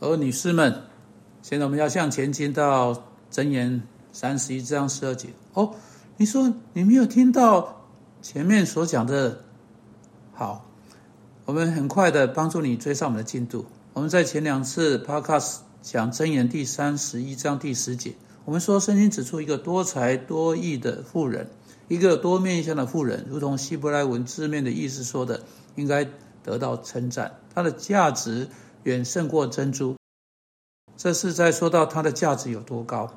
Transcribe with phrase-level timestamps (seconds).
[0.00, 0.82] 而女士们，
[1.42, 5.30] 现在我们要向前进到箴言三十一章十二节。
[5.54, 5.74] 哦，
[6.16, 7.84] 你说你没有听到
[8.22, 9.40] 前面所讲的？
[10.32, 10.64] 好，
[11.46, 13.66] 我们很快的帮助你追上我们的进度。
[13.92, 21.50] 我们在前两次 podcast 讲箴言第三十一章第十节，我们说圣经指出一个多才多艺的妇人，
[21.88, 25.42] 一个多面向的妇人，如同希伯来文字面的意思说的，
[25.74, 26.06] 应该
[26.44, 28.46] 得到称赞，她的价值。
[28.88, 29.96] 远胜过珍珠，
[30.96, 33.12] 这是在说到它的价值有多高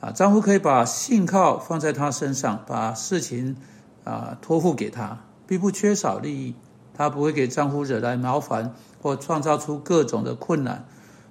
[0.00, 0.12] 啊！
[0.12, 3.56] 丈夫可以把信靠放在她身上，把事情
[4.04, 6.54] 啊托付给她，并不缺少利益。
[6.94, 10.86] 她不会给丈夫惹来麻烦或创造出各种的困难，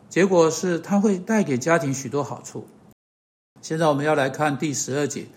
[0.09, 2.67] 结果是她会带给家庭许多好处。
[3.61, 5.27] 现在我们要来看第十二节，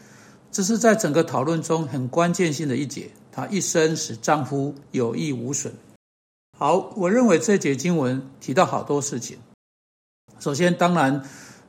[0.51, 3.13] 这是在整个讨论中很关键性的一节。
[3.31, 5.73] 她一生使丈夫有益无损。
[6.57, 9.39] 好，我认为这节经文提到好多事情。
[10.39, 11.23] 首先，当然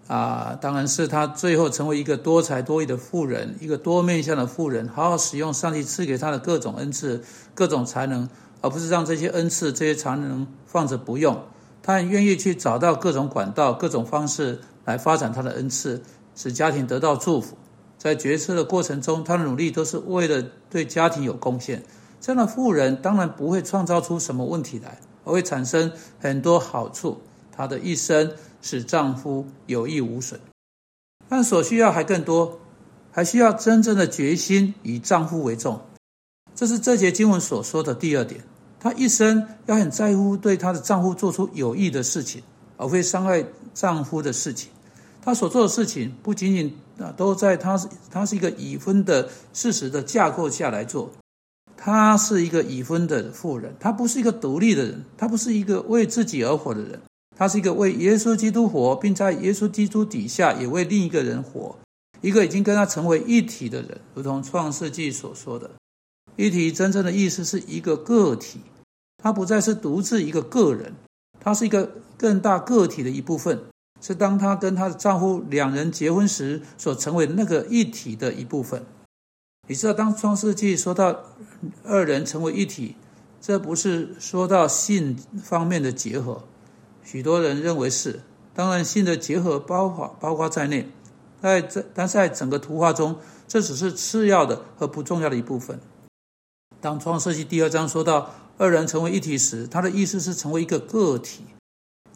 [0.07, 7.23] 啊，当然是他最后成为一个多才多艺的富人，一个多面向的富人，好好使用上帝赐给他的各种恩赐、
[7.55, 8.29] 各种才能，
[8.61, 11.41] 而不是让这些恩赐、这些才能放着不用。
[11.81, 16.03] 他很愿意去找到各种管道、各种方式来发展他的恩赐，
[16.35, 17.57] 使家庭得到祝福。
[17.97, 21.83] 在决策的过程中，他的努力都是为了对家庭有贡献。
[22.25, 27.21] 这样的富人当然不会创造出什么问题来，而会产生很多好处。
[27.51, 30.39] 她的一生使丈夫有益无损，
[31.29, 32.59] 但所需要还更多，
[33.11, 35.79] 还需要真正的决心以丈夫为重。
[36.55, 38.41] 这是这节经文所说的第二点。
[38.79, 42.41] 她一生要很在乎对她的丈夫做出有益的事情，
[42.77, 44.71] 而非伤害丈夫的事情。
[45.21, 51.11] 她所做的事情不仅仅啊都在她她是一个已婚的事实的架构下来做。
[51.85, 56.99] 她是一个已婚的妇人，她不是一个独立的人，她不是一个为自己而活的人，
[57.37, 61.77] 她是一个为耶稣基督活，并在耶稣基督底下也为另一个人活，
[62.21, 65.69] 一个已经跟他成为一体的人，如同创世纪所说的，
[66.35, 68.61] 一体真正的意思是一个个体，
[69.21, 70.91] 他不再是独自一个个人，
[71.39, 73.61] 他是一个更大个体的一部分，
[74.01, 78.83] 是当她跟她的丈夫两人结婚时所成为那个一体的一部分。
[79.67, 81.23] 你知道，当创世纪说到
[81.83, 82.95] 二人成为一体，
[83.41, 86.43] 这不是说到性方面的结合。
[87.03, 88.21] 许多人认为是，
[88.53, 90.87] 当然性的结合包括包括在内，
[91.41, 93.15] 在这但是在整个图画中，
[93.47, 95.79] 这只是次要的和不重要的一部分。
[96.79, 101.43] 当创世纪第二章说到二人成为一体时，他的意思是成为一个个体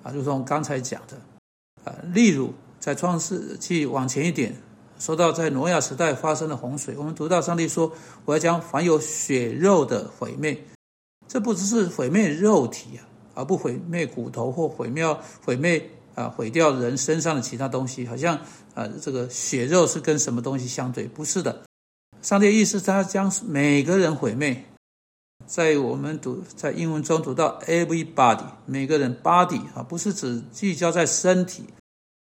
[0.03, 4.55] 啊，就是我们刚才讲的啊，例如在创世纪往前一点。
[4.99, 7.91] 说到在挪亚时代发生的洪水，我们读到上帝说
[8.25, 10.61] ：“我要将凡有血肉的毁灭。”
[11.27, 15.05] 这不只是毁灭肉体啊，而不毁灭骨头或毁灭
[15.45, 18.05] 毁灭啊毁掉人身上的其他东西。
[18.05, 18.37] 好像
[18.75, 21.05] 啊，这个血肉是跟什么东西相对？
[21.05, 21.63] 不是的，
[22.21, 24.65] 上帝的意思他将每个人毁灭。
[25.45, 31.63] 在我们读在英文中读到 “everybody”，每个人 “body” 啊，不是只聚焦在身体。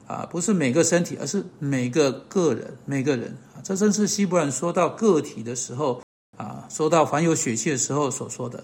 [0.07, 6.03] 啊，不是每个身体，而是每个个人，每个人啊，这正是希伯来说到个体的时候
[6.37, 8.63] 啊，说到凡有血气的时候所说的。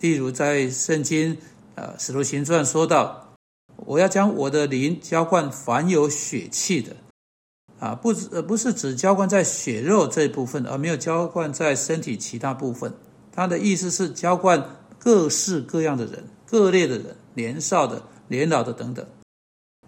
[0.00, 1.36] 例如在圣经
[1.74, 3.34] 啊，使徒行传说到，
[3.76, 6.96] 我要将我的灵浇灌凡有血气的，
[7.78, 12.92] 啊，不呃不是只浇灌在血肉这一部分，而没有浇灌在身体其他部分。
[13.32, 19.06] 他的意思是浇灌各式各样的人，各类的人，年少的、年老的等等。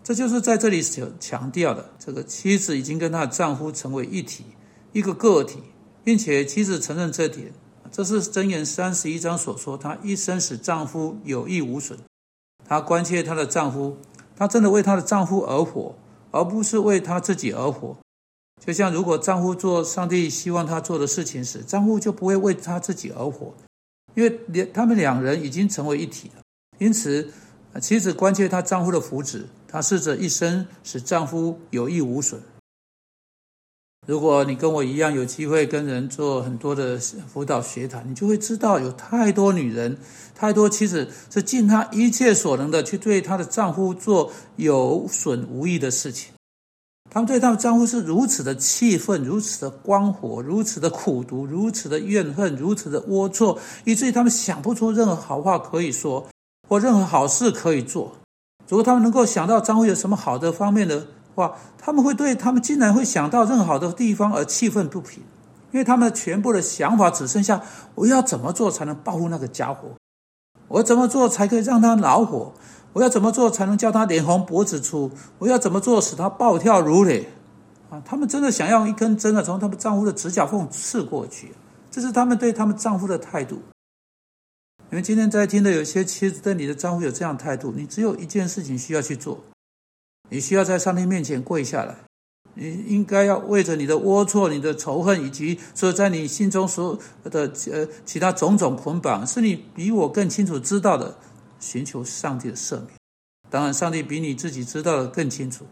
[0.05, 4.45] 这就是在这里所强调的，这个妻子已经跟她的丈夫成为一体，
[4.93, 5.59] 一个个体，
[6.03, 7.53] 并且妻子承认这点。
[7.93, 11.99] 这是箴言三十一章所说，她一生使丈夫有益无损。
[12.67, 13.97] 她关切她的丈夫，
[14.35, 15.95] 她真的为她的丈夫而活，
[16.31, 17.97] 而不是为她自己而活。
[18.65, 23.53] 就像如果丈夫做上帝希望他做的事情时，丈夫就不会为他自己而活，
[24.15, 26.43] 因为连他们两人已经成为一体了。
[26.79, 27.33] 因此，
[27.81, 29.43] 妻子关切她丈夫的福祉。
[29.73, 32.39] 她试着一生使丈夫有益无损。
[34.07, 39.97] 如果你跟我一样有机会跟人做很多的辅导学谈，你就会知道，有太多女人、
[40.35, 46.35] 太多妻子是尽她一切所能的去对她的丈夫做有损无益的事情。
[47.11, 56.29] 她们对她的丈夫是如此的气愤、如此的光火、如此的苦毒、如此的怨恨、如此的龌龊，以至于他们想不出任何好话可以说，
[56.69, 58.19] 或任何好事可以做。
[58.73, 65.23] 如果他们能够想到张夫有什么好的方面的话，他们会对他们竟然会想到任何好的地方而气愤不平，
[65.73, 67.61] 因为他们全部的想法只剩下
[67.95, 69.91] 我要怎么做才能报复那个家伙，
[70.69, 72.55] 我怎么做才可以让他恼火，
[72.95, 75.11] 我要怎么做才能叫他脸红脖子粗？
[75.39, 77.29] 我要怎么做使他暴跳如雷？
[77.91, 81.53] 啊，他们真的想要一根针啊，从他们丈夫的指甲缝刺过去。
[81.91, 83.61] 这是他们对他们丈夫的态度。
[84.93, 89.43] 因为今天在听的有些妻子对你的丈夫有这样态度，你只有一件事情需要去做，
[90.29, 91.97] 你需要在上帝面前跪下来。
[92.53, 101.17] 你应该要为着你的龌龊、你的仇恨，以及所在你心中所有的呃其他种种捆绑，是你比我更清楚知道的，
[101.59, 102.89] 寻求上帝的赦免。
[103.49, 105.65] 当然，上帝比你自己知道的更清楚。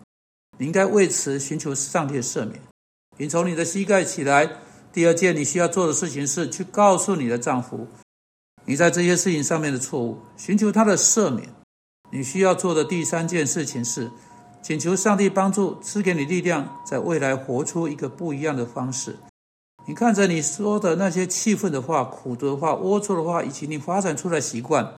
[0.56, 2.58] 你应该为此寻求上帝的赦免。
[3.18, 4.50] 你从你的膝盖起来。
[4.92, 7.86] 第二件你需要做的事情是去告诉你的丈夫，
[8.70, 11.48] 你在这些事情上面的错误，寻求他的赦免。
[12.12, 14.08] 你需要做的第三件事情是。
[14.62, 19.16] 请求上帝帮助，赐给你力量，在未来活出一个不一样的方式。
[19.88, 24.94] 你看着你说的那些气愤的话、苦的话、龌龊的话，以及你发展出来习惯，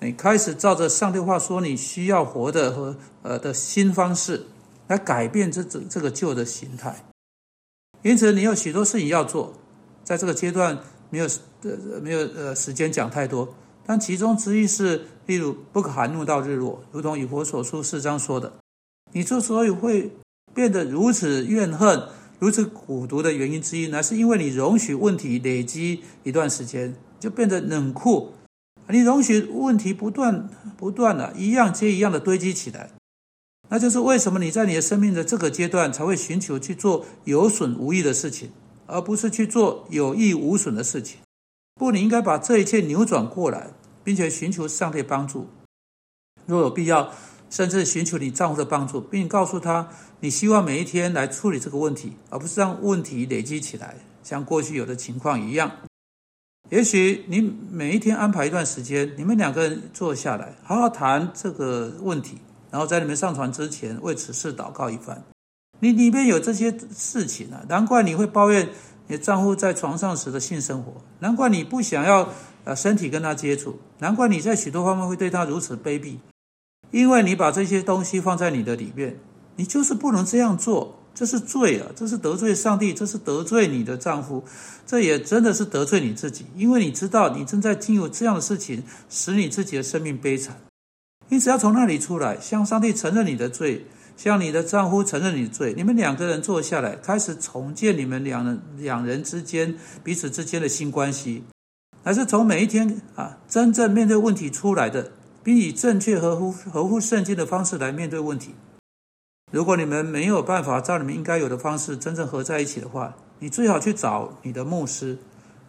[0.00, 4.44] 你开始照着上帝话说，你需要活的和呃的新方式
[4.88, 7.04] 来改变这这这个旧的形态。
[8.02, 9.54] 因此，你有许多事情要做，
[10.04, 10.78] 在这个阶段
[11.10, 11.26] 没有
[11.62, 13.54] 呃没有呃时间讲太多，
[13.86, 18.52] 但其中之一是，例如不可含怒到日落，如同以佛所书四章说的。
[19.12, 20.12] 你之所以会
[20.54, 22.08] 变得如此怨恨、
[22.38, 28.34] 如此苦毒的原因之一，乃是因为你容许问题累积一段时间，就变得冷酷。
[28.90, 32.90] 你容许问题不断、不断的，一样接一样的堆积起来，
[33.68, 38.50] 那就是为什么你在你的生命的这个阶段才会寻求去做有损无益的事情，
[38.88, 41.20] 而不是去做有益无损的事情。
[41.76, 43.70] 不，你应该把这一切扭转过来，
[44.02, 45.46] 并且寻求上帝帮助。
[46.46, 47.12] 若有必要。
[47.50, 49.88] 甚至寻求你丈夫的帮助，并告诉他
[50.20, 55.72] 你希望每一天来处理这个问题，而不是让问题累积起来，像过去有的情况一样。
[56.68, 57.40] 也许你
[57.70, 62.36] 每一天安排一段时间，你们两个人坐下来，好好谈这个问题，
[62.70, 65.24] 然后在你们上床之前为此事祷告一番。
[65.80, 68.68] 你里面有这些事情啊，难怪你会抱怨
[69.06, 72.28] 你丈夫在床上时的性生活，难怪你不想要
[72.64, 76.16] 呃身体跟他接触，难怪你在许多方面会对他如此卑鄙。
[76.90, 79.18] 因为你把这些东西放在你的里面，
[79.56, 81.86] 你就是不能这样做，这是罪啊！
[81.94, 84.42] 这是得罪上帝，这是得罪你的丈夫，
[84.86, 86.46] 这也真的是得罪你自己。
[86.56, 90.56] 因为你知道你正在经历这样的事情，使你自己的生命悲惨。
[91.28, 93.84] 因此要从那里出来，向上帝承认你的罪，
[94.18, 95.72] 向你的丈夫承认你的罪。
[95.74, 99.74] 你们两个人坐下来，开始重建你们两人两人之间
[100.04, 101.44] 彼此之间的新关系，
[102.04, 105.12] 还是从每一天啊真正面对问题出来的。
[105.40, 108.54] 并以正确、合乎合乎圣经的方式来面对问题。
[109.50, 115.16] 如果你们没有办法照你们应该有的方式真正合在一起的话，你最好去找你的牧师，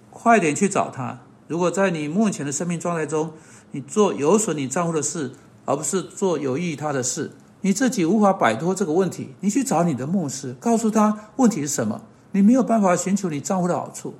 [0.09, 1.19] 快点去找他。
[1.47, 3.31] 如果在你目前的生命状态中，
[3.71, 5.31] 你做有损你丈夫的事，
[5.63, 7.31] 而不是做有益他的事，
[7.61, 12.01] 你自己无法摆脱这个问题，你去找你的牧师，告诉他问题是什么。
[12.31, 14.13] 你没有办法寻求你丈夫的好处，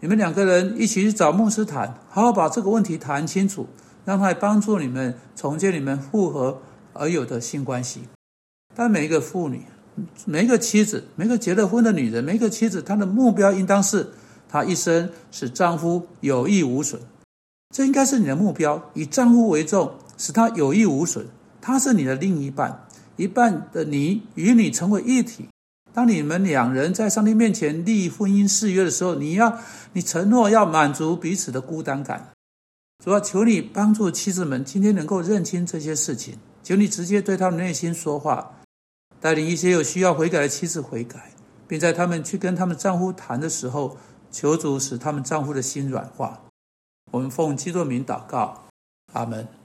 [0.00, 3.66] 你们两个人一起去找牧师谈，好好把这个问题谈清楚。
[4.06, 6.62] 让他来帮助你们重建你们复合
[6.92, 8.02] 而有的性关系。
[8.72, 9.62] 但每一个妇女、
[10.24, 14.12] 每一个妻子、每个结了婚的女人、每一个妻子，她的目标应当是
[14.48, 17.00] 她一生使丈夫有益无损。
[17.74, 21.26] 这应该是你的目标，以丈夫为重，使他有益无损。
[21.66, 25.48] 他是你的另一半，一半的你与你成为一体。
[25.92, 29.58] 当你们两人在上帝面前立婚姻誓约的时候，你要
[29.92, 32.28] 你承诺要满足彼此的孤单感。
[33.04, 38.52] 主要求你帮助妻子们今天能够认清这些事情，求你直接对他们内心说话，
[39.20, 41.32] 带领一些有需要悔改的妻子悔改，
[41.66, 43.96] 并在他们去跟他们丈夫谈的时候，
[44.30, 46.42] 求主使他们丈夫的心软化。
[47.10, 48.68] 我们奉基督名祷告，
[49.14, 49.48] 阿门。